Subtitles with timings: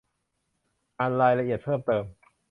[0.99, 2.03] อ่านรายละเอียดเพิ่มเติม